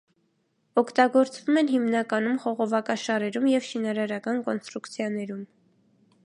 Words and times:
Օգտագործվում 0.81 1.59
են 1.61 1.69
հիմնականում 1.73 2.39
խողովակաշարերում 2.45 3.47
և 3.53 3.69
շինարարական 3.69 4.41
կոնստրուկցիաներում։ 4.49 5.47